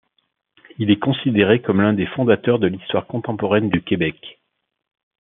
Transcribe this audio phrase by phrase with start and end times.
[0.79, 4.41] Il est considéré comme l'un des fondateurs de l'histoire contemporaine du Québec.